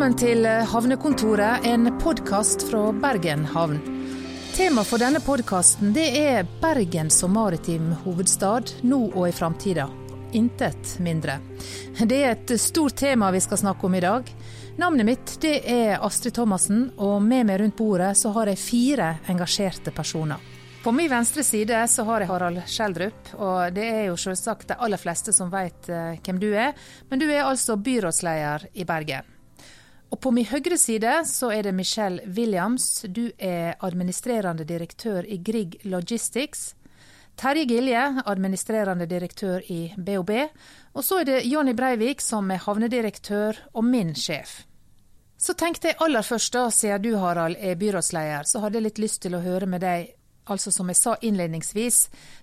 [0.00, 3.74] Velkommen til Havnekontoret, en podkast fra Bergen havn.
[4.56, 9.84] Tema for denne podkasten er Bergen som maritim hovedstad, nå og i framtida.
[10.32, 11.34] Intet mindre.
[12.00, 14.30] Det er et stort tema vi skal snakke om i dag.
[14.80, 19.92] Navnet mitt er Astrid Thomassen, og med meg rundt bordet så har jeg fire engasjerte
[19.92, 20.40] personer.
[20.80, 24.78] På min venstre side så har jeg Harald Skjeldrup, og det er jo selvsagt de
[24.80, 26.72] aller fleste som vet eh, hvem du er,
[27.12, 29.28] men du er altså byrådsleder i Bergen.
[30.10, 35.38] Og på min høyre side så er det Michelle Williams, du er administrerende direktør i
[35.38, 36.74] Grieg Logistics.
[37.38, 40.32] Terje Gilje, administrerende direktør i BOB.
[40.92, 44.64] Og så er det Jonny Breivik som er havnedirektør og min sjef.
[45.40, 48.98] Så tenkte jeg aller først, da, siden du Harald er byrådsleder, så hadde jeg litt
[49.00, 50.16] lyst til å høre med deg
[50.50, 51.96] Altså som jeg sa innledningsvis,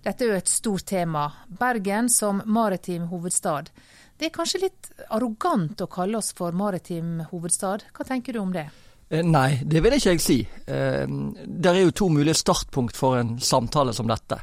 [0.06, 1.26] dette er jo et stort tema.
[1.60, 3.72] Bergen som maritim hovedstad.
[4.18, 7.86] Det er kanskje litt arrogant å kalle oss for maritim hovedstad.
[7.94, 8.66] Hva tenker du om det?
[9.10, 10.38] Eh, nei, det vil ikke jeg si.
[10.66, 11.06] Eh,
[11.46, 14.40] det er jo to mulige startpunkt for en samtale som dette.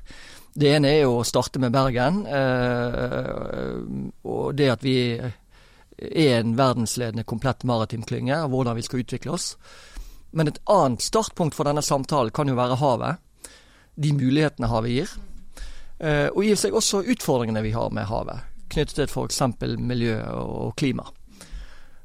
[0.55, 3.83] Det ene er jo å starte med Bergen, eh,
[4.23, 9.35] og det at vi er en verdensledende komplett maritim klynge, og hvordan vi skal utvikle
[9.35, 9.57] oss.
[10.31, 13.19] Men et annet startpunkt for denne samtalen kan jo være havet
[13.99, 15.11] de mulighetene havet gir.
[16.35, 18.43] Og i seg også utfordringene vi har med havet,
[18.75, 19.43] knyttet til f.eks.
[19.79, 21.07] miljø og klima.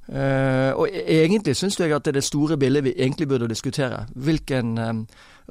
[0.09, 3.49] Uh, og e-, egentlig syns jeg at det er det store bildet vi egentlig burde
[3.49, 4.05] diskutere.
[4.15, 5.03] Hvilken um,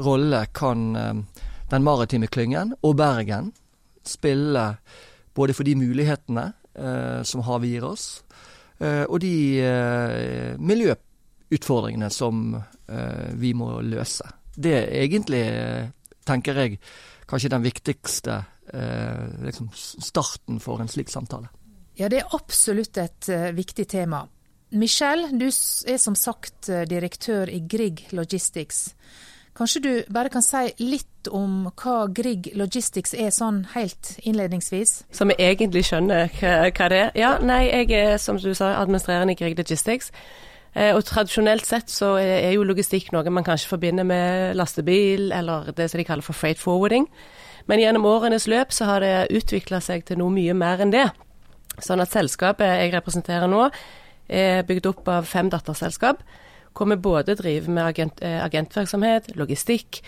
[0.03, 1.27] rolle kan um,
[1.71, 3.53] den maritime klyngen og Bergen
[4.07, 4.73] spille
[5.35, 6.53] både for de mulighetene
[7.27, 8.23] som havet gir oss,
[8.79, 12.55] og de miljøutfordringene som
[13.35, 14.29] vi må løse.
[14.55, 15.43] Det er egentlig
[16.29, 16.79] tenker jeg,
[17.29, 18.55] kanskje den viktigste eh,
[19.45, 21.49] liksom starten for en slik samtale.
[21.99, 24.23] Ja, det er absolutt et uh, viktig tema.
[24.71, 28.93] Michelle, du er som sagt uh, direktør i Grieg Logistics.
[29.59, 34.93] Kanskje du bare kan si litt om hva Grieg Logistics er, sånn helt innledningsvis?
[35.11, 37.11] Så vi egentlig skjønner hva, det er?
[37.19, 40.13] Ja, nei, jeg er som du sa administrerende i Grieg Logistics.
[40.79, 45.73] Eh, og tradisjonelt sett så er jo logistikk noe man kanskje forbinder med lastebil, eller
[45.75, 47.11] det som de kaller for freight forwarding.
[47.69, 51.07] Men gjennom årenes løp så har det utvikla seg til noe mye mer enn det.
[51.85, 53.69] Sånn at selskapet jeg representerer nå,
[54.29, 56.23] er bygd opp av fem datterselskap,
[56.77, 60.01] hvor vi både driver med agent, eh, agentvirksomhet, logistikk,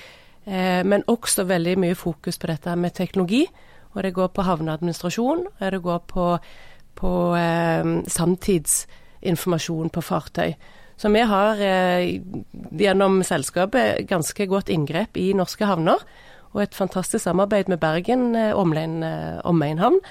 [0.46, 3.46] eh, men også veldig mye fokus på dette med teknologi.
[3.94, 6.38] Og det går på havneadministrasjon, og det går på,
[6.94, 10.54] på eh, samtidsinformasjon på fartøy.
[11.00, 12.20] Så vi har eh,
[12.76, 15.98] gjennom selskapet ganske godt inngrep i norske havner,
[16.54, 20.10] og et fantastisk samarbeid med Bergen eh, omegn eh,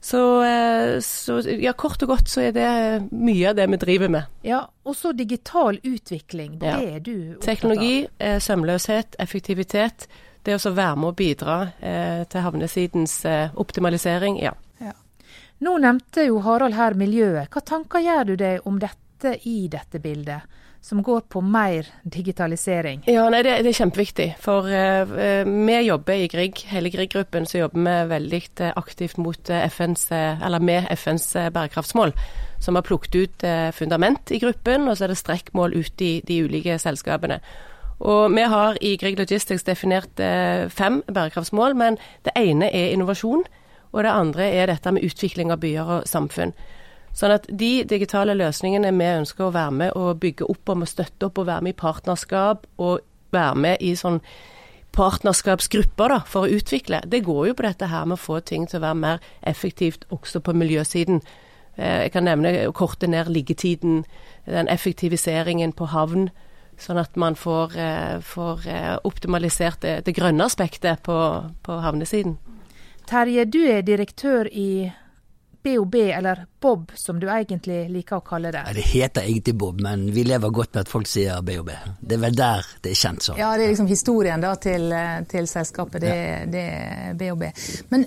[0.00, 2.68] Så, eh, så, ja, kort og godt så er det
[3.12, 4.24] mye av det vi driver med.
[4.42, 6.58] Ja, Og så digital utvikling.
[6.58, 6.76] Det ja.
[6.78, 7.46] er du opptatt av.
[7.46, 10.08] Teknologi, eh, sømløshet, effektivitet.
[10.42, 14.38] Det å være med å bidra eh, til havnesidens eh, optimalisering.
[14.42, 14.54] ja.
[15.64, 17.48] Nå nevnte jo Harald her miljøet.
[17.48, 20.44] Hva tanker gjør du deg om dette i dette bildet?
[20.86, 23.00] Som går på mer digitalisering?
[23.10, 24.26] Ja, nei, det, det, er kjempeviktig.
[24.38, 25.14] For uh,
[25.66, 30.04] vi jobber i Grieg, hele Grieg-gruppen, så jobber vi veldig uh, aktivt mot uh, FNs,
[30.14, 31.26] eller med FNs
[31.56, 32.14] bærekraftsmål.
[32.62, 36.38] Som har plukket ut fundament i gruppen, og så er det strekkmål ut i de
[36.46, 37.40] ulike selskapene.
[37.98, 40.22] Og Vi har i Grieg Logistics definert
[40.70, 43.42] fem bærekraftsmål, men det ene er innovasjon.
[43.92, 46.54] Og det andre er dette med utvikling av byer og samfunn.
[47.16, 50.90] Sånn at de digitale løsningene vi ønsker å være med og bygge opp om og
[50.90, 53.00] støtte opp og være med i partnerskap og
[53.32, 54.20] være med i sånn
[54.96, 58.64] partnerskapsgrupper da, for å utvikle, det går jo på dette her med å få ting
[58.68, 61.20] til å være mer effektivt også på miljøsiden.
[61.76, 64.04] Eh, jeg kan nevne å korte ned liggetiden,
[64.48, 66.30] den effektiviseringen på havn.
[66.80, 71.16] Sånn at man får, eh, får eh, optimalisert det, det grønne aspektet på,
[71.64, 72.38] på havnesiden.
[73.08, 74.92] Terje, du er direktør i
[75.66, 78.62] BOB, eller Bob som du egentlig liker å kalle det.
[78.68, 81.72] Ja, det heter egentlig Bob, men vi lever godt med at folk sier BOB.
[82.00, 83.40] Det er vel der det er kjent som.
[83.40, 84.94] Ja, det er liksom historien da til,
[85.30, 86.04] til selskapet.
[86.06, 86.44] Det, ja.
[86.52, 87.48] det, er BOB.
[87.90, 88.06] Men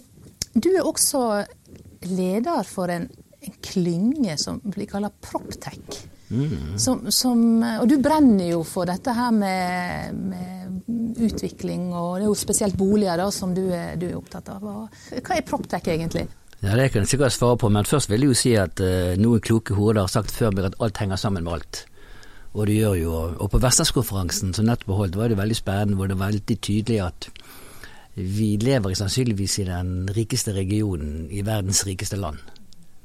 [0.56, 1.26] du er også
[2.08, 3.10] leder for en,
[3.44, 6.00] en klynge som blir kalt Proptech.
[6.30, 6.78] Mm.
[6.78, 7.40] Som, som,
[7.82, 10.84] og du brenner jo for dette her med, med,
[11.20, 14.62] utvikling, og det er jo spesielt boliger da, som du er, du er opptatt av.
[14.64, 16.30] Hva er Proptech egentlig?
[16.62, 19.16] Ja, Det kan jeg sikkert svare på, men først vil jeg jo si at eh,
[19.16, 21.86] noen kloke hoder har sagt før meg at alt henger sammen med alt.
[22.54, 26.10] Og det gjør jo, og på Vestlandskonferansen som nettopp holdt, var det veldig spennende, hvor
[26.10, 27.30] det var veldig tydelig at
[28.20, 32.42] vi lever sannsynligvis i den rikeste regionen i verdens rikeste land.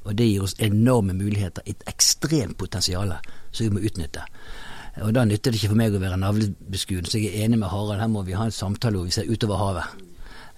[0.03, 3.13] Og det gir oss enorme muligheter, et ekstremt potensial
[3.51, 4.25] som vi må utnytte.
[5.05, 7.71] Og da nytter det ikke for meg å være navlebeskuende, så jeg er enig med
[7.71, 8.01] Harald.
[8.03, 10.03] Her må vi ha en samtale hvor vi ser utover havet.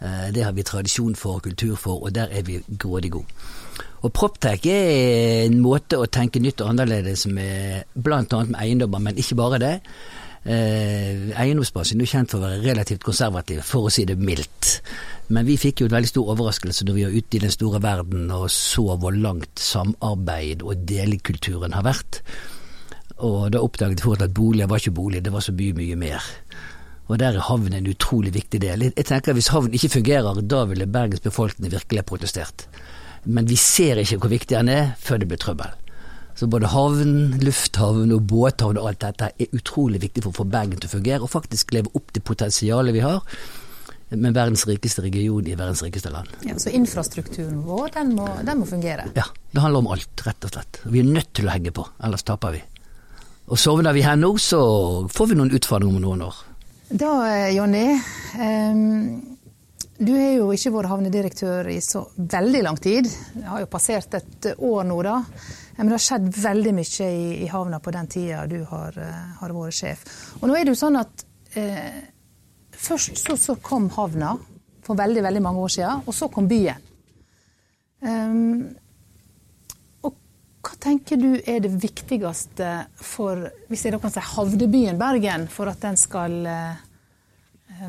[0.01, 3.47] Eh, det har vi tradisjon for, kultur for, og der er vi grådig gode.
[4.05, 8.21] Og Proptech er en måte å tenke nytt og annerledes med, bl.a.
[8.21, 9.75] med eiendommer, men ikke bare det.
[10.47, 14.77] Eiendomsbasen Eiendomsbransjen er kjent for å være relativt konservativ, for å si det mildt.
[15.33, 17.81] Men vi fikk jo en veldig stor overraskelse når vi var ute i den store
[17.83, 22.21] verden og så hvor langt samarbeid og delekulturen har vært.
[23.27, 26.31] Og da oppdaget fort at boliger var ikke bolig, det var så mye, mye mer.
[27.07, 28.89] Og der er havn en utrolig viktig del.
[28.89, 32.67] Jeg tenker at Hvis havn ikke fungerer, da ville Bergens befolkning virkelig ha protestert.
[33.23, 35.71] Men vi ser ikke hvor viktig den er før det blir trøbbel.
[36.37, 40.45] Så både havn, lufthavn og båthavn og alt dette er utrolig viktig for å få
[40.51, 43.23] Bergen til å fungere, og faktisk leve opp til potensialet vi har
[44.09, 46.29] med verdens rikeste region i verdens rikeste land.
[46.47, 49.09] Ja, Så infrastrukturen vår, den må, den må fungere?
[49.17, 50.79] Ja, det handler om alt, rett og slett.
[50.85, 52.61] Vi er nødt til å hegge på, ellers taper vi.
[53.47, 54.61] Og sovner vi her nå, så
[55.11, 56.39] får vi noen utfordringer om noen år.
[56.89, 58.01] Da, eh, Jonny.
[59.97, 63.09] Du har jo ikke vært havnedirektør i så veldig lang tid.
[63.33, 65.17] Det har jo passert et år nå, da.
[65.77, 69.17] Men det har skjedd veldig mye i, i havna på den tida du har, uh,
[69.41, 70.05] har, vært sjef.
[70.39, 71.25] Og nå er det jo sånn at
[71.57, 71.99] eh,
[72.77, 74.35] først så, så, kom havna
[74.85, 76.85] for veldig, veldig mange år siden, og så kom byen.
[78.05, 78.69] Um,
[80.81, 82.71] tenker du er det viktigste
[83.01, 86.81] for hvis jeg da kan si havnebyen Bergen, for at den skal eh,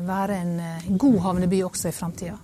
[0.05, 2.37] være en eh, god havneby også i framtida?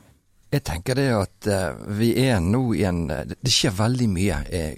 [0.54, 4.36] Jeg tenker det at uh, vi er nå i en Det skjer veldig mye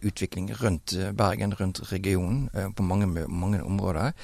[0.07, 4.15] utvikling rundt Bergen, rundt regionen, på mange, mange områder.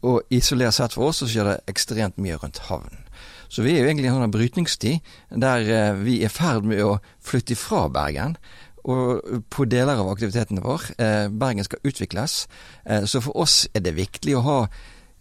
[0.00, 3.04] og isolert sett for oss så skjer det ekstremt mye rundt havnen.
[3.50, 5.12] Så vi er jo egentlig i en sånn brytningstid
[5.44, 8.38] der vi er i ferd med å flytte fra Bergen
[8.82, 10.82] på deler av aktiviteten vår.
[10.98, 12.48] Eh, Bergen skal utvikles.
[12.84, 14.56] Eh, så for oss er det viktig å ha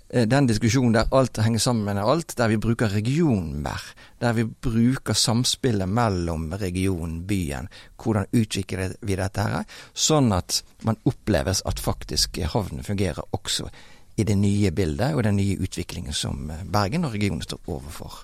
[0.09, 3.81] eh, den diskusjonen der alt henger sammen med alt, der vi bruker regionen mer.
[4.21, 7.69] Der vi bruker samspillet mellom regionen, byen.
[7.97, 13.69] Hvordan utvikler vi dette her, sånn at man oppleves at faktisk havnen fungerer også
[14.17, 18.23] i det nye bildet og den nye utviklingen som Bergen og regionen står overfor.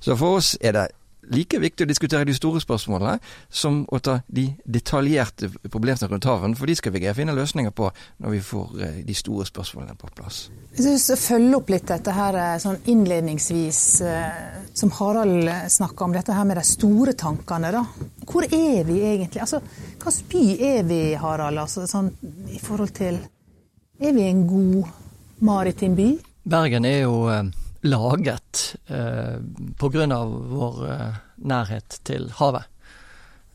[0.00, 0.86] Så for oss er det
[1.34, 3.18] like viktig å diskutere de store spørsmålene
[3.50, 7.90] som å ta de detaljerte problemene rundt haven, for de skal vi finne løsninger på
[8.22, 10.48] når vi får eh, de store spørsmålene på plass.
[10.76, 14.40] Jeg synes jeg følger opp litt dette her eh, sånn innledningsvis, eh,
[14.78, 17.84] som Harald snakka om, dette her med de store tankene, da.
[18.28, 19.42] Hvor er vi egentlig?
[19.44, 19.62] Altså,
[19.98, 22.12] hvilken by er vi, Harald, altså, sånn,
[22.52, 23.20] i forhold til
[23.98, 24.84] Er vi en god
[25.42, 26.04] maritim by?
[26.46, 27.16] Bergen er jo
[27.80, 29.38] laget eh,
[29.78, 30.24] pga.
[30.24, 32.66] vår eh, nærhet til havet.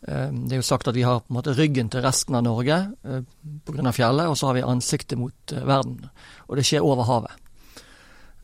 [0.07, 2.43] Eh, det er jo sagt at vi har på en måte ryggen til resten av
[2.43, 3.21] Norge eh,
[3.65, 3.91] pga.
[3.91, 6.09] fjellet, og så har vi ansiktet mot eh, verden.
[6.47, 7.31] Og det skjer over havet.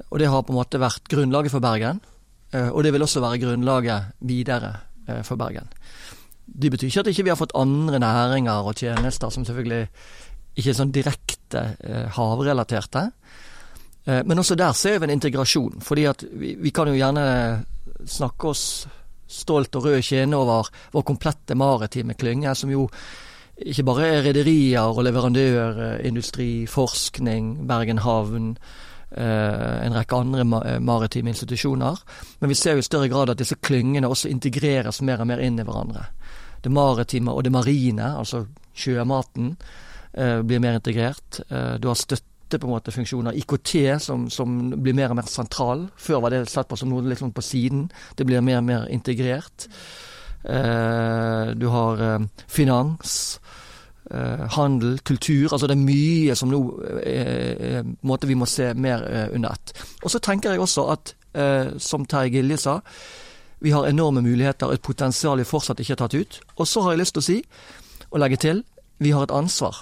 [0.09, 2.01] Og det har på en måte vært grunnlaget for Bergen,
[2.51, 4.75] eh, og det vil også være grunnlaget videre
[5.07, 5.67] eh, for Bergen.
[6.49, 9.85] Det betyr ikke at vi ikke har fått andre næringer og tjenester som selvfølgelig
[10.57, 11.61] ikke er sånn direkte
[12.15, 13.03] havrelaterte.
[14.09, 15.81] Eh, men også der ser vi en integrasjon.
[15.81, 17.65] fordi at vi, vi kan jo gjerne
[18.05, 18.87] snakke oss
[19.29, 22.87] stolt og rød kjene over vår komplette maritime klynge, som jo
[23.59, 28.53] ikke bare er rederier og leverandørindustri, forskning, Bergen havn,
[29.11, 30.45] eh, en rekke andre
[30.79, 31.99] maritime institusjoner.
[32.39, 35.43] Men vi ser jo i større grad at disse klyngene også integreres mer og mer
[35.43, 36.07] inn i hverandre.
[36.63, 39.57] Det maritime og det marine, altså sjømaten,
[40.13, 41.43] eh, blir mer integrert.
[41.79, 43.37] Du har støtte på en måte funksjoner.
[43.37, 45.87] IKT som, som, blir mer og mer sentral.
[45.97, 47.89] Før var det sett på som noe sånn på siden.
[48.17, 49.67] Det blir mer og mer integrert.
[50.43, 53.39] Eh, du har eh, finans,
[54.09, 55.51] eh, handel, kultur.
[55.51, 56.61] Altså det er mye som nå
[57.03, 59.73] eh, eh måte vi må se mer eh, under ett.
[60.03, 61.15] Og så tenker jeg også at,
[61.77, 62.79] som Terje Gilje sa,
[63.61, 66.39] vi har enorme muligheter, et potensial vi fortsatt ikke har tatt ut.
[66.57, 67.35] Og så har jeg lyst til å si,
[68.09, 68.63] og legge til,
[68.97, 69.77] vi har et ansvar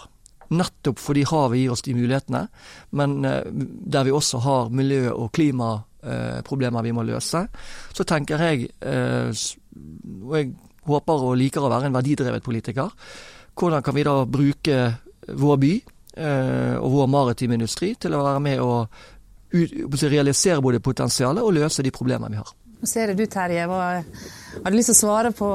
[0.55, 2.43] nettopp fordi havet gir oss de mulighetene,
[2.99, 7.43] men eh, der vi også har miljø- og klimaproblemer vi må løse,
[7.93, 9.31] så tenker jeg, eh,
[10.23, 10.53] og jeg
[10.87, 12.93] håper og liker å være en verdidrevet politiker,
[13.57, 14.79] hvordan kan vi da bruke
[15.27, 18.87] vår by eh, og vår maritime industri til å være med og
[20.11, 22.55] realisere både potensialet og løse de problemene vi har.
[22.77, 23.65] Nå ser jeg du, Terje.
[23.65, 23.83] Hva,
[24.61, 25.49] har du lyst til å svare på,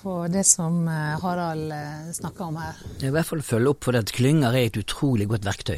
[0.00, 2.78] på det som eh, Harald eh, snakka om her?
[2.96, 5.76] Jeg vil i hvert fall følge opp for at klynger er et utrolig godt verktøy.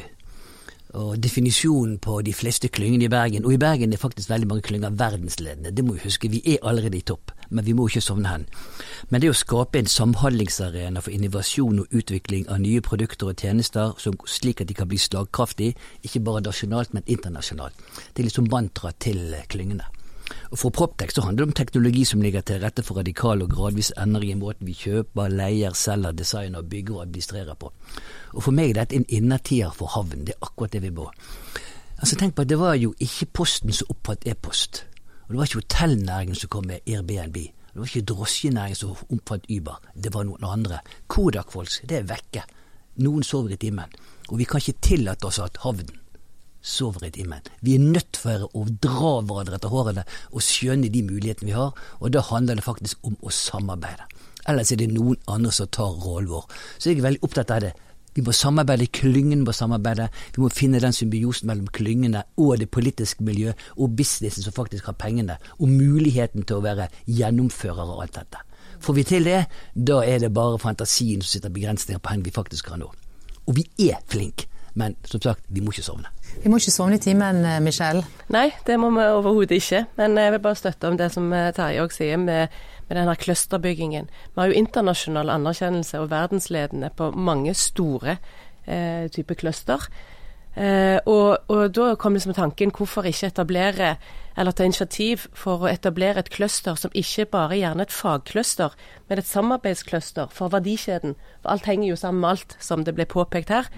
[0.97, 4.65] Og definisjonen på de fleste klyngene i Bergen, og i Bergen er faktisk veldig mange
[4.65, 8.01] klynger verdensledende, det må vi huske, vi er allerede i topp, men vi må ikke
[8.01, 8.47] sovne hen.
[9.11, 13.93] Men det å skape en samhandlingsarena for innovasjon og utvikling av nye produkter og tjenester,
[13.99, 15.75] slik at de kan bli slagkraftige,
[16.07, 17.85] ikke bare nasjonalt, men internasjonalt,
[18.15, 19.91] det er liksom mantra til klyngene.
[20.51, 23.51] Og For Proptech så handler det om teknologi som ligger til rette for radikal og
[23.51, 27.71] gradvis endring i måten vi kjøper, leier, selger, designer, bygger og administrerer på.
[28.33, 30.25] Og For meg er dette en innertier for havn.
[30.27, 31.09] Det er akkurat det vi må.
[31.97, 34.85] Altså Tenk på at det var jo ikke Posten som oppfant e-post.
[35.27, 37.37] Og det var ikke hotellnæringen som kom med Airbnb.
[37.37, 39.81] Det var ikke drosjenæringen som oppfant Uber.
[40.03, 40.79] Det var noen andre.
[41.07, 42.45] Kodak-folks, det er vekke.
[43.03, 43.91] Noen sover i timen.
[44.29, 45.91] Og vi kan ikke tillate oss at havnen
[46.67, 47.47] sover i timen.
[47.63, 51.73] Vi er nødt for å dra hverandre etter hårene og skjønne de mulighetene vi har,
[52.01, 54.07] og da handler det faktisk om å samarbeide.
[54.47, 56.47] Ellers er det noen andre som tar rollen vår.
[56.77, 57.73] Så jeg er veldig opptatt av det.
[58.17, 60.07] Vi må samarbeide, klyngene må samarbeide.
[60.33, 64.89] Vi må finne den symbiosen mellom klyngene og det politiske miljøet og businessen som faktisk
[64.89, 68.41] har pengene, og muligheten til å være gjennomfører av alt dette.
[68.81, 69.43] Får vi til det,
[69.73, 72.89] da er det bare fantasien som sitter begrensninger på hvor vi faktisk kan nå.
[73.47, 74.49] Og vi er flinke.
[74.77, 76.11] Men som sagt, vi må ikke sovne.
[76.43, 78.03] Vi må ikke sovne i timen, eh, Michelle?
[78.29, 79.85] Nei, det må vi overhodet ikke.
[79.97, 82.53] Men jeg vil bare støtte om det som eh, Terje òg sier med,
[82.89, 84.11] med denne clusterbyggingen.
[84.35, 88.19] Vi har jo internasjonal anerkjennelse og verdensledende på mange store
[88.67, 89.89] eh, typer cluster.
[90.57, 93.91] Eh, og, og, da kom liksom tanken hvorfor ikke etablere
[94.37, 98.73] eller ta initiativ for å etablere et cluster som ikke bare er gjerne et fagcluster,
[99.09, 101.13] men et samarbeidscluster for verdikjeden.
[101.41, 103.69] For alt henger jo sammen med alt, som det ble påpekt her.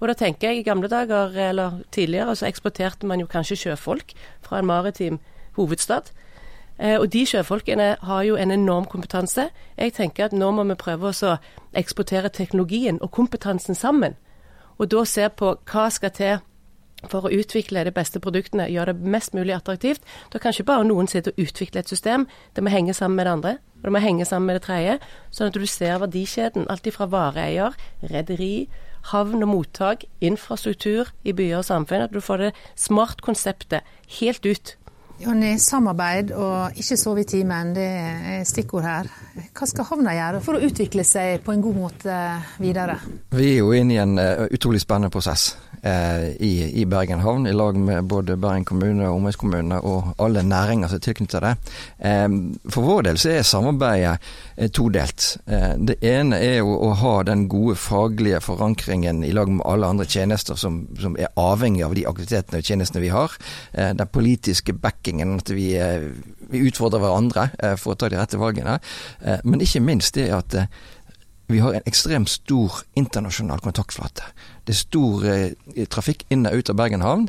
[0.00, 4.12] Og da tenker jeg i gamle dager, eller tidligere, så eksporterte man jo kanskje sjøfolk
[4.42, 5.20] fra en maritim
[5.56, 6.10] hovedstad.
[6.78, 9.48] Eh, og de sjøfolkene har jo en enorm kompetanse.
[9.78, 11.36] Jeg tenker at nå må vi prøve å
[11.74, 14.16] eksportere teknologien og kompetansen sammen.
[14.78, 16.42] Og da se på hva skal til
[17.10, 20.02] for å utvikle de beste produktene, gjøre det mest mulig attraktivt.
[20.32, 22.26] Da kan ikke bare noen sitte og utvikle et system.
[22.56, 23.52] Det må henge sammen med det andre.
[23.82, 24.98] Og det må henge sammen med det tredje.
[25.30, 26.64] Sånn at du ser verdikjeden.
[26.72, 27.76] Alt fra vareeier,
[28.10, 28.68] rederi,
[29.10, 32.06] havn og mottak, infrastruktur i byer og samfunn.
[32.06, 33.84] At du får det smart-konseptet
[34.20, 34.76] helt ut.
[35.22, 39.10] Jonny, samarbeid og ikke sove i timen, det er stikkord her.
[39.54, 42.16] Hva skal havna gjøre for å utvikle seg på en god måte
[42.58, 42.98] videre?
[43.34, 45.52] Vi er jo inne i en uh, utrolig spennende prosess.
[45.84, 50.40] Eh, i, i, Bergen havn, i lag med både Bergen kommune og omegnskommunene og alle
[50.40, 51.50] næringer som er tilknyttet det.
[52.08, 52.36] Eh,
[52.72, 54.14] for vår del så er samarbeidet
[54.56, 55.26] eh, todelt.
[55.44, 60.08] Det ene er jo å ha den gode faglige forankringen i lag med alle andre
[60.08, 63.36] tjenester som, som er avhengig av de aktivitetene og tjenestene vi har.
[63.74, 64.72] Den politiske
[65.04, 65.74] backingen, at vi,
[66.50, 68.78] vi utfordrer hverandre for å ta de rette valgene.
[69.44, 70.56] Men ikke minst det at
[71.46, 74.24] vi har en ekstremt stor internasjonal kontaktflate.
[74.64, 77.26] Det er stor eh, trafikk inn og ut av Bergen havn.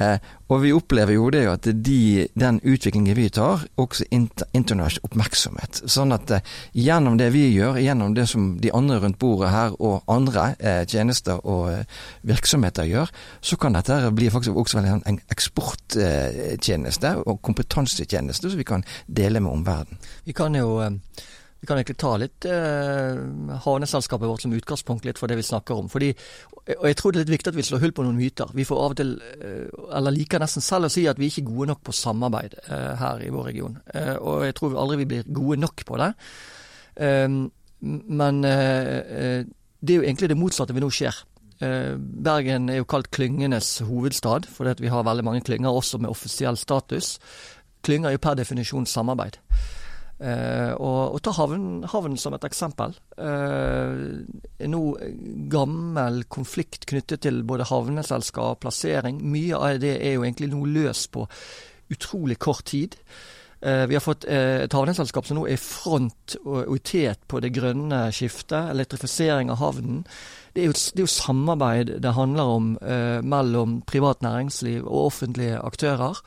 [0.00, 0.16] Eh,
[0.48, 5.82] og vi opplever jo det at de, den utviklingen vi tar, også inter, internasjonal oppmerksomhet.
[5.84, 9.76] Sånn at eh, gjennom det vi gjør, gjennom det som de andre rundt bordet her
[9.76, 13.12] og andre eh, tjenester og eh, virksomheter gjør,
[13.44, 19.60] så kan dette bli faktisk også en eksporttjeneste og kompetansetjeneste som vi kan dele med
[19.60, 20.08] omverdenen.
[20.24, 20.96] Vi kan jo eh,
[21.60, 23.18] vi kan egentlig ta litt eh,
[23.64, 25.88] havneselskapet vårt som utgangspunkt litt for det vi snakker om.
[25.90, 26.12] Fordi,
[26.76, 28.52] og Jeg tror det er litt viktig at vi slår hull på noen myter.
[28.54, 29.10] Vi får av og til,
[29.42, 29.64] eh,
[29.98, 32.92] eller liker nesten selv å si at vi ikke er gode nok på samarbeid eh,
[33.00, 33.80] her i vår region.
[33.90, 36.12] Eh, og jeg tror aldri vi blir gode nok på det.
[37.08, 37.40] Ehm,
[37.80, 39.50] men eh, eh,
[39.80, 41.24] det er jo egentlig det motsatte vi nå skjer.
[41.58, 46.54] Bergen er jo kalt klyngenes hovedstad, fordi vi har veldig mange klynger også med offisiell
[46.54, 47.16] status.
[47.82, 49.40] Klynger er jo per definisjon samarbeid.
[50.18, 52.96] Uh, og, og, ta havn, havn, som et eksempel.
[53.14, 54.18] Uh,
[54.66, 54.82] nå
[55.52, 59.22] gammel konflikt knyttet til både havneselskap, og plassering.
[59.22, 61.28] Mye av det er jo egentlig nå løst på
[61.94, 62.98] utrolig kort tid.
[63.62, 67.38] Uh, vi har fått et havneselskap som nå er front og, og i tet på
[67.44, 68.74] det grønne skiftet.
[68.74, 70.02] Elektrifisering av havnen.
[70.50, 72.70] Det er, jo, det er jo samarbeid det handler om
[73.22, 76.18] mellom privat næringsliv og offentlige aktører.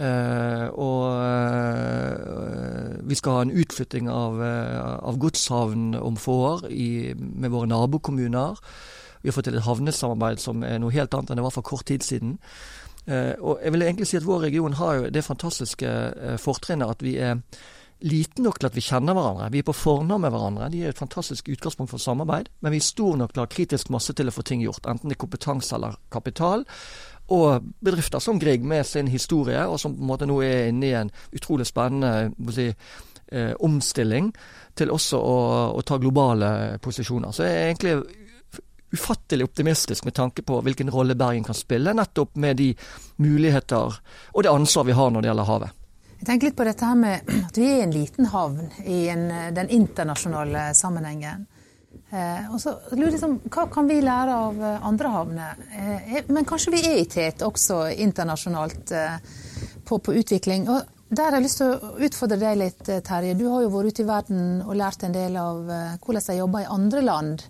[0.00, 6.62] Uh, og uh, vi skal ha en utflytting av, uh, av godshavn om få år
[6.72, 8.56] i, med våre nabokommuner.
[9.20, 11.66] Vi har fått til et havnesamarbeid som er noe helt annet enn det var for
[11.66, 12.38] kort tid siden.
[13.10, 15.90] og jeg vil egentlig si at vår region har jo det fantastiske
[16.40, 17.42] fortrinnet at vi er
[18.00, 19.50] liten nok til at vi kjenner hverandre.
[19.52, 20.70] Vi er på fornavn med hverandre.
[20.72, 22.48] De er et fantastisk utgangspunkt for samarbeid.
[22.60, 24.86] Men vi er stor nok til å ha kritisk masse til å få ting gjort,
[24.88, 26.64] enten det er kompetanse eller kapital
[27.30, 30.88] og bedrifter som Grieg med sin historie, og som på en måte nå er inne
[30.88, 32.66] i en utrolig spennende si,
[33.30, 34.32] eh, omstilling
[34.74, 35.36] til også å,
[35.76, 37.34] å, ta globale posisjoner.
[37.34, 37.94] Så jeg er egentlig
[38.90, 42.72] ufattelig optimistisk med tanke på hvilken rolle Bergen kan spille, nettopp med de
[43.22, 44.00] muligheter
[44.32, 45.76] og det ansvar vi har når det gjelder havet.
[46.20, 49.22] Jeg tenker litt på dette her med at vi er en liten havn i en,
[49.56, 51.46] den internasjonale sammenhengen.
[52.10, 55.60] Eh, og så lurer jeg liksom, Hva kan vi lære av eh, andre havner?
[55.70, 59.20] Eh, men kanskje vi er i tet også internasjonalt eh,
[59.86, 60.66] på, på, utvikling.
[60.66, 63.36] Og Der har jeg lyst til å utfordre deg litt, eh, Terje.
[63.38, 66.38] Du har jo vært ute i verden og lært en del av eh, hvordan de
[66.40, 67.44] jobber i andre land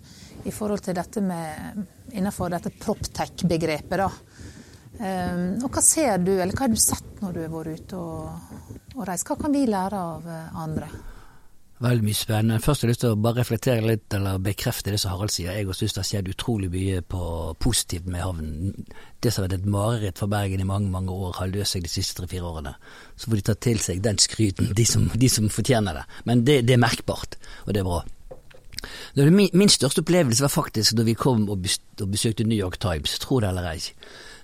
[0.45, 1.81] i forhold til dette med
[2.13, 4.01] innenfor dette proptech-begrepet.
[4.01, 8.75] og hva ser du, eller hva har du sett når du har vært ute og,
[8.97, 9.29] og reist?
[9.29, 10.29] Hva kan vi lære av
[10.65, 10.89] andre?
[11.81, 12.59] Veldig mye spennende.
[12.61, 15.55] Først har jeg lyst til å bare reflektere litt, eller bekrefte det som Harald sier.
[15.57, 17.21] Jeg syns det har skjedd utrolig mye på
[17.57, 18.85] positivt med havnen.
[19.17, 21.87] Det som har vært et mareritt for Bergen i mange mange år, har løst seg
[21.87, 22.75] de siste tre-fire årene.
[23.17, 26.05] Så får de ta til seg den skryten, de som, de som fortjener det.
[26.29, 28.03] Men det, det, er merkbart, og det er bra.
[29.17, 33.41] Min, min, største opplevelse var faktisk da vi kom og besøkte New York Times, tro
[33.41, 33.81] det eller ei.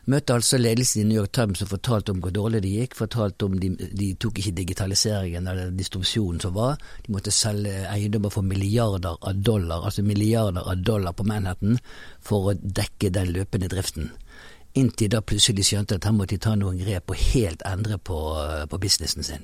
[0.07, 2.93] Møtte altså ledelsen i New York Times og fortalte om hvor dårlig det gikk.
[2.95, 6.77] Fortalte om de, de tok ikke digitaliseringen eller distribusjonen som var.
[7.03, 11.75] De måtte selge eiendommer for milliarder av dollar, altså milliarder av dollar på Manhattan
[12.23, 14.13] for å dekke den løpende driften.
[14.79, 18.21] Inntil da plutselig skjønte at her måtte de ta noen grep og helt endre på,
[18.71, 19.43] på businessen sin.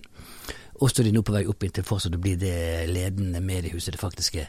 [0.80, 3.98] Og så er de nå på vei opp inntil fortsatt å bli det ledende mediehuset
[3.98, 4.48] det faktisk er.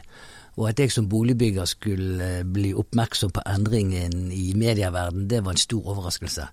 [0.55, 5.55] Og at jeg som boligbygger skulle eh, bli oppmerksom på endringen i medieverdenen, det var
[5.55, 6.47] en stor overraskelse.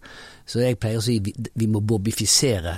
[0.46, 2.74] Så jeg pleier å si vi, vi må bobifisere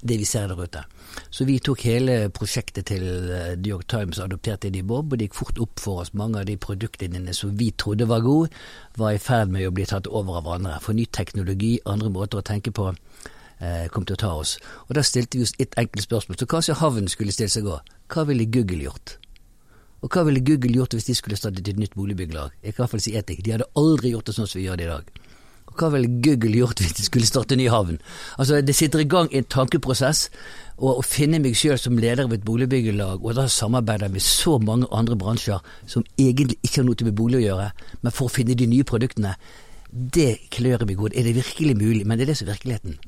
[0.00, 0.82] det vi ser der ute.
[1.30, 5.12] Så vi tok hele prosjektet til eh, New York Times og adopterte det i Bob,
[5.12, 6.14] og det gikk fort opp for oss.
[6.14, 8.52] Mange av de produktene som vi trodde var gode,
[8.96, 10.78] var i ferd med å bli tatt over av andre.
[10.84, 12.92] For ny teknologi, andre måter å tenke på,
[13.58, 14.58] eh, kom til å ta oss.
[14.88, 16.38] Og da stilte vi oss et enkelt spørsmål.
[16.38, 17.80] Så kanskje havnen skulle stille seg òg.
[18.08, 19.18] Hva ville Google gjort?
[20.02, 22.52] Og hva ville Google gjort hvis de skulle startet et nytt boligbyggelag?
[22.62, 24.60] Jeg kan i hvert fall si én ting, de hadde aldri gjort det sånn som
[24.60, 25.10] vi gjør det i dag.
[25.68, 27.98] Og hva ville Google gjort hvis de skulle starte en ny havn?
[28.38, 30.28] Altså, det sitter i gang en tankeprosess,
[30.78, 34.56] og å finne meg sjøl som leder av et boligbyggelag, og da samarbeider med så
[34.62, 35.58] mange andre bransjer
[35.90, 37.72] som egentlig ikke har noe med bolig å gjøre,
[38.04, 39.34] men for å finne de nye produktene,
[39.90, 41.16] det klør meg godt.
[41.16, 42.06] Er det virkelig mulig?
[42.06, 42.98] Men det er det som er virkeligheten.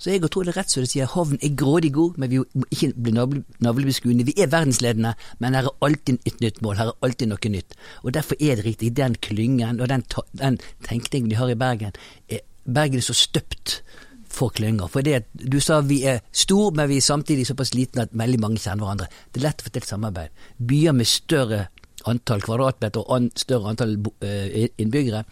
[0.00, 2.68] Så jeg tror det rett som du sier, havn er grådig god, men vi må
[2.72, 4.24] ikke bli navlebeskuende.
[4.24, 5.12] Vi er verdensledende,
[5.44, 7.76] men her er alltid et nytt mål, her er alltid noe nytt.
[8.04, 10.06] Og Derfor er det riktig, den klyngen og den,
[10.40, 11.92] den tenkningen de har i Bergen,
[12.32, 13.82] er, Bergen er så støpt
[14.30, 14.88] for klynger.
[14.88, 18.40] For det, du sa vi er stor, men vi er samtidig såpass liten at veldig
[18.40, 19.10] mange kjenner hverandre.
[19.28, 20.44] Det er lett å få til samarbeid.
[20.70, 21.66] Byer med større
[22.08, 25.24] antall kvadratmeter og større antall eh, innbyggere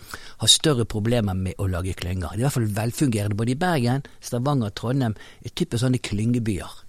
[0.42, 2.32] har større problemer med å lage klynger.
[2.32, 5.16] Det er i hvert fall velfungerende både i Bergen, Stavanger, Trondheim.
[5.44, 6.82] er typisk sånne klyngebyer.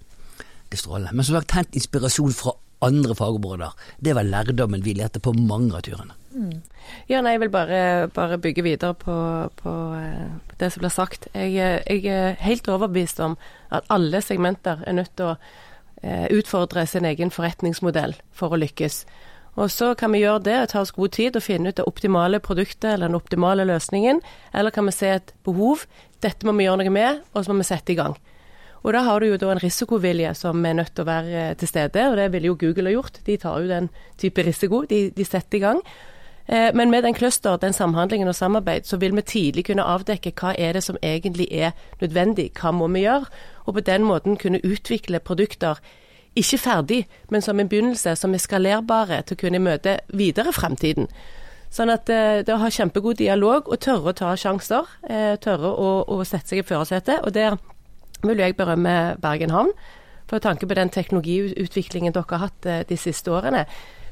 [0.70, 1.12] Det stråler.
[1.12, 3.70] Men som sagt, hent inspirasjon fra andre fagområder.
[4.00, 6.16] Det var lærdommen vi lærte på mange av turene.
[6.30, 6.60] Mm.
[7.10, 9.16] Ja, nei, jeg vil bare, bare bygge videre på,
[9.56, 11.28] på, eh, på, det som blir sagt.
[11.34, 13.36] Jeg, jeg, er helt overbevist om
[13.70, 15.36] at alle segmenter er nødt til å
[16.02, 19.04] eh, utfordre sin egen forretningsmodell for å lykkes.
[19.60, 21.84] Og så kan vi gjøre det og ta oss god tid og finne ut det
[21.88, 24.22] optimale produktet eller den optimale løsningen.
[24.56, 25.84] Eller kan vi se et behov,
[26.24, 28.16] dette må vi gjøre noe med, og så må vi sette i gang.
[28.80, 31.56] Og da har du jo da en risikovilje som er nødt til å være eh,
[31.60, 33.20] til stede, og det ville jo Google ha gjort.
[33.26, 35.82] De tar jo den type risiko, de, de setter i gang.
[36.48, 40.32] Eh, men med den cluster, den samhandlingen og samarbeid, så vil vi tidlig kunne avdekke
[40.40, 43.28] hva er det som egentlig er nødvendig, hva må vi gjøre,
[43.66, 45.78] og på den måten kunne utvikle produkter
[46.38, 51.08] ikke ferdig, men som en begynnelse, som er skalerbare til å kunne møte videre fremtiden.
[51.70, 55.70] Sånn at eh, det å ha kjempegod dialog og tørre å ta sjanser, eh, tørre
[55.70, 57.22] å, å sette seg i førersetet.
[57.26, 57.58] Og der
[58.26, 59.70] vil jeg berømme Bergen havn,
[60.30, 63.64] for tanke på den teknologiutviklingen dere har hatt eh, de siste årene,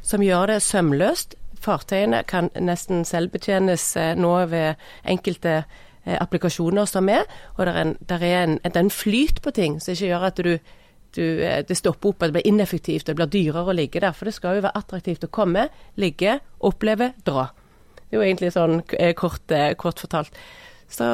[0.03, 1.35] som gjør det sømløst.
[1.59, 4.79] Fartøyene kan nesten selvbetjenes nå ved
[5.11, 5.65] enkelte
[6.07, 7.27] applikasjoner som er,
[7.57, 10.39] og det er en, der er en, en flyt på ting som ikke gjør at
[10.47, 10.53] du
[11.17, 14.15] du, eh, det stopper opp, og det blir ineffektivt, det blir dyrere å ligge der.
[14.17, 17.49] For det skal jo være attraktivt å komme, ligge, oppleve, dra.
[17.99, 20.37] Det er jo egentlig sånn eh, kort, eh, kort fortalt.
[20.89, 21.05] Så,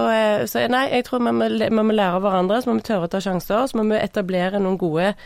[0.46, 3.08] så, nei, jeg tror vi må, vi må, lære av hverandre, så må vi tørre
[3.08, 3.64] å ta sjanser.
[3.66, 5.16] Så må vi etablere noen gode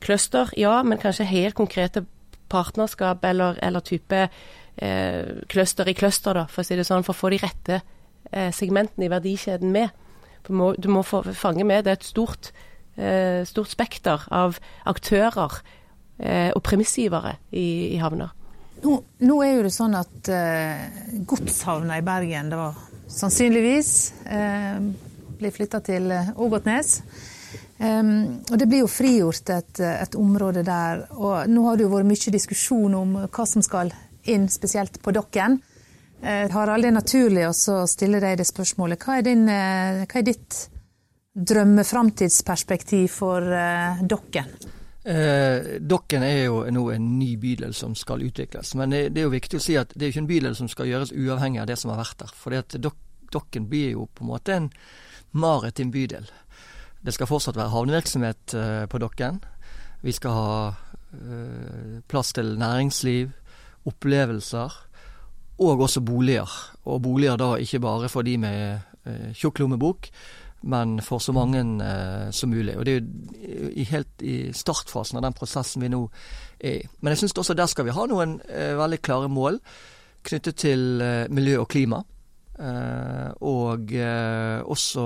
[0.00, 2.00] cluster, ja, men kanskje helt konkrete
[2.48, 4.22] partnerskap eller, eller type
[4.76, 7.80] eh, cluster i cluster, da, for å si det sånn, for å få de rette
[8.30, 9.92] eh, segmentene i verdikjeden med.
[10.46, 11.84] Du må, du må få, fange med.
[11.84, 12.52] Det er et stort
[13.46, 14.56] stort spekter av
[14.90, 15.60] aktører
[16.18, 18.30] eh, og premissgivere i, i havna.
[18.82, 18.94] Nå,
[19.26, 20.84] nå, er jo det sånn at eh,
[21.26, 22.68] godshavna i Bergen da
[23.08, 23.92] sannsynligvis
[24.30, 24.78] eh,
[25.38, 26.98] blir flytta til Ågotnes.
[27.78, 31.04] Um, og det blir jo frigjort et, et, område der.
[31.14, 33.92] Og nå har det jo vært mye diskusjon om hva som skal
[34.28, 35.60] inn spesielt på Dokken.
[36.18, 38.98] Uh, Harald, det er naturlig å stille deg det spørsmålet.
[38.98, 40.58] Hva er, din, uh, hva er ditt
[41.38, 44.50] drømmeframtidsperspektiv for eh, Dokken?
[45.08, 48.74] Eh, Dokken er jo nå en ny bydel som skal utvikles.
[48.78, 50.70] Men det, det, er jo viktig å si at det er ikke en bydel som
[50.70, 52.34] skal gjøres uavhengig av det som har vært der.
[52.34, 54.70] For Dok Dokken blir jo på en måte en
[55.36, 56.28] maritim bydel.
[57.04, 59.40] Det skal fortsatt være havnevirksomhet eh, på Dokken.
[60.02, 60.52] Vi skal ha
[61.12, 63.30] eh, plass til næringsliv,
[63.88, 64.78] opplevelser
[65.58, 66.50] og også boliger.
[66.84, 70.10] Og boliger da ikke bare for de med eh, tjukk lommebok,
[70.60, 72.76] men for så mange eh, som mulig.
[72.78, 76.02] Og Det er jo i, helt i startfasen av den prosessen vi nå
[76.58, 76.88] er i.
[77.00, 79.60] Men jeg syns også der skal vi ha noen eh, veldig klare mål
[80.26, 82.02] knyttet til eh, miljø og klima.
[82.58, 85.04] Eh, og eh, også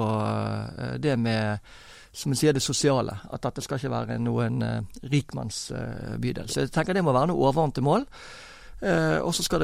[1.02, 1.74] det med
[2.12, 3.14] som jeg sier, det sosiale.
[3.32, 4.60] At dette skal ikke være noen
[5.00, 6.50] rikmannsbydel.
[6.52, 8.04] Så jeg tenker det må være noe overordnede mål.
[8.82, 9.62] Eh, og så skal,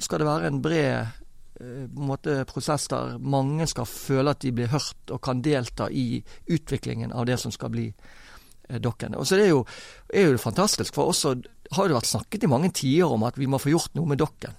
[0.00, 1.08] skal, det være en bred eh,
[1.98, 7.12] måte, prosess der mange skal føle at de blir hørt og kan delta i utviklingen
[7.12, 9.16] av det som skal bli eh, dokken.
[9.18, 9.64] Og så er det jo,
[10.12, 11.34] er jo fantastisk, for også
[11.76, 14.20] har det vært snakket i mange tider om at vi må få gjort noe med
[14.22, 14.54] dokken.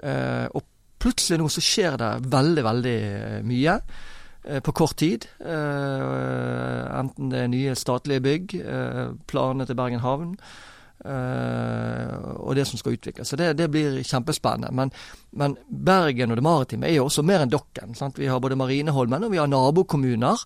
[0.00, 0.64] Eh, og
[1.00, 5.26] plutselig nå så skjer det veldig, veldig eh, mye eh, på kort tid.
[5.40, 8.56] enten det er nye statlige bygg,
[9.30, 10.34] planene til Bergen havn,
[11.00, 13.28] og det som skal utvikles.
[13.28, 14.72] Så det, det blir kjempespennende.
[14.76, 14.92] Men,
[15.30, 17.96] men, Bergen og det maritime er jo også mer enn Dokken.
[17.96, 18.20] Sant?
[18.20, 20.44] Vi har både Marineholmen og vi har nabokommuner.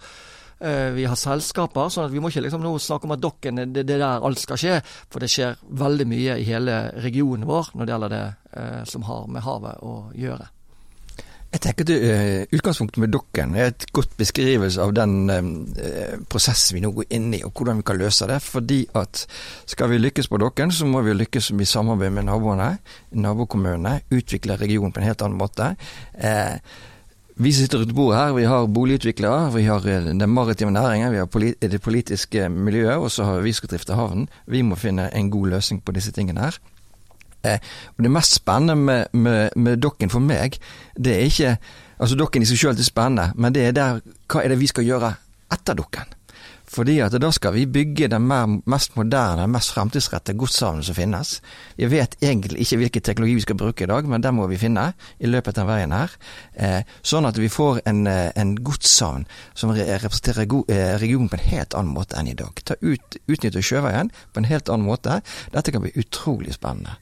[0.65, 3.59] Uh, vi har selskaper, sånn at vi må ikke liksom nå snakke om at Dokken
[3.75, 4.79] det, det der alt skal skje.
[5.11, 9.09] For det skjer veldig mye i hele regionen vår når det gjelder det uh, som
[9.11, 10.53] har med havet å gjøre.
[11.55, 16.75] Jeg tenker at uh, Utgangspunktet med Dokken er et godt beskrivelse av den uh, prosessen
[16.75, 18.41] vi nå går inn i, og hvordan vi kan løse det.
[18.43, 19.23] Fordi at
[19.71, 22.73] skal vi lykkes på Dokken, så må vi lykkes i samarbeid med naboene,
[23.15, 24.01] nabokommunene.
[24.11, 25.71] Utvikle regionen på en helt annen måte.
[26.19, 26.59] Uh,
[27.39, 31.27] vi sitter rundt bordet her, vi har boligutviklere, vi har den maritime næringen, vi har
[31.27, 34.29] polit det politiske miljøet, og så har vi skal drifte havnen.
[34.47, 36.59] Vi må finne en god løsning på disse tingene her.
[37.45, 37.59] Eh,
[37.97, 40.59] og Det mest spennende med, med, med dokken for meg,
[40.97, 41.57] det er ikke
[41.95, 44.67] Altså Dokken i seg selv er spennende, men det er der hva er det vi
[44.67, 45.13] skal gjøre
[45.55, 46.11] etter dokken?
[46.75, 51.37] Fordi at da skal vi bygge den mer, mest moderne, mest fremtidsrettede godshavnen som finnes.
[51.77, 54.59] Vi vet egentlig ikke hvilken teknologi vi skal bruke i dag, men den må vi
[54.59, 54.89] finne
[55.21, 56.17] i løpet av veien her.
[56.57, 61.49] Eh, sånn at vi får en, eh, en godshavn som representerer eh, regionen på en
[61.53, 62.59] helt annen måte enn i dag.
[62.65, 65.21] Ta ut, Utnytte sjøveien på en helt annen måte.
[65.53, 66.99] Dette kan bli utrolig spennende.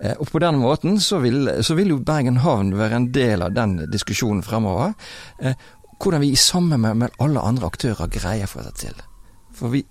[0.00, 3.42] Eh, og på den måten så vil, så vil, jo Bergen havn være en del
[3.42, 4.94] av den diskusjonen fremover.
[5.38, 5.56] Eh,
[6.02, 9.00] hvordan vi sammen med, med alle andre aktører greier å få det til.
[9.56, 9.84] For vi,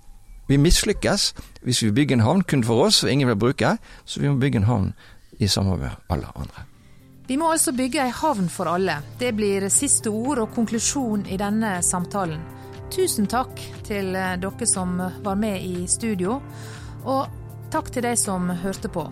[0.49, 1.31] vi mislykkes
[1.65, 4.37] hvis vi bygger en havn kun for oss og ingen vil bruke, så vi må
[4.41, 4.93] bygge en havn
[5.39, 6.67] i samarbeid med alle andre.
[7.27, 8.99] Vi må altså bygge ei havn for alle.
[9.17, 12.43] Det blir siste ord og konklusjon i denne samtalen.
[12.93, 16.37] Tusen takk til eh, dere som var med i studio,
[17.01, 19.07] og takk til de som hørte på.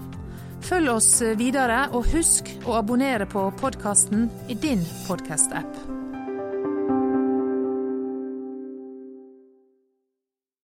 [0.64, 6.03] Følg oss videre, og husk å abonnere på podkasten i din podkast-app.